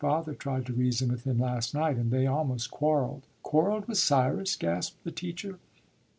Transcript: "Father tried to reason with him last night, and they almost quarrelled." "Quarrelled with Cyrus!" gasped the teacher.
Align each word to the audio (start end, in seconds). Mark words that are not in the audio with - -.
"Father 0.03 0.33
tried 0.33 0.65
to 0.65 0.73
reason 0.73 1.09
with 1.09 1.25
him 1.25 1.37
last 1.37 1.75
night, 1.75 1.95
and 1.95 2.09
they 2.09 2.25
almost 2.25 2.71
quarrelled." 2.71 3.27
"Quarrelled 3.43 3.87
with 3.87 3.99
Cyrus!" 3.99 4.55
gasped 4.55 5.03
the 5.03 5.11
teacher. 5.11 5.59